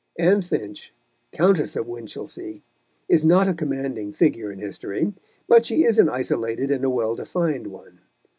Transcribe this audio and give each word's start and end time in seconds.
Anne 0.17 0.41
Finch, 0.41 0.95
Countess 1.31 1.75
of 1.75 1.85
Winchilsea, 1.87 2.63
is 3.07 3.23
not 3.23 3.47
a 3.47 3.53
commanding 3.53 4.11
figure 4.11 4.51
in 4.51 4.57
history, 4.57 5.13
but 5.47 5.63
she 5.63 5.83
is 5.83 5.99
an 5.99 6.09
isolated 6.09 6.71
and 6.71 6.83
a 6.83 6.89
well 6.89 7.13
defined 7.13 7.67
one. 7.67 7.99